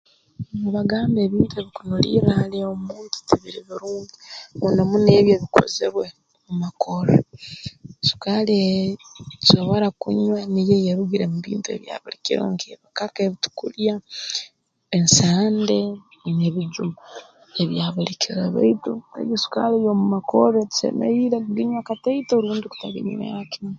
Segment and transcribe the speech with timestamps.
[0.59, 4.15] Nibagamba ebintu ebikunulirra hali omuntu tibiri birungi
[4.59, 6.05] muno muno ebi ebikozerwe
[6.45, 7.15] mu makorro
[8.07, 8.89] sukaali ei
[9.39, 13.95] tusobora kunywa niyo eyeerugire mu bintu ebya buli kiro nk'ebikaka ebi tukulya
[14.97, 15.79] ensande
[16.37, 16.99] n'ebijuma
[17.61, 23.69] ebya buli kiro baitu egi sukaali ey'omu makorro tusemeriire kuginywa kataito rundi kutaginywera kimu